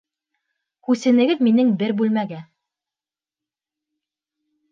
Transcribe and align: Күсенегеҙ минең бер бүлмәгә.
Күсенегеҙ 0.87 1.43
минең 1.49 1.69
бер 1.83 1.93
бүлмәгә. 2.01 2.39